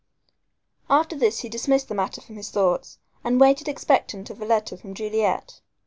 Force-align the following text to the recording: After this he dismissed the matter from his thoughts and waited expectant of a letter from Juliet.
After 0.89 1.15
this 1.15 1.41
he 1.41 1.47
dismissed 1.47 1.87
the 1.87 1.93
matter 1.93 2.21
from 2.21 2.35
his 2.35 2.49
thoughts 2.49 2.97
and 3.23 3.39
waited 3.39 3.67
expectant 3.67 4.31
of 4.31 4.41
a 4.41 4.45
letter 4.45 4.75
from 4.75 4.95
Juliet. 4.95 5.61